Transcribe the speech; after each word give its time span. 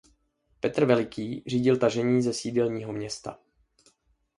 Petr 0.61 0.85
Veliký 0.85 1.43
řídil 1.47 1.77
tažení 1.77 2.21
ze 2.21 2.33
sídelního 2.33 2.93
města. 2.93 3.37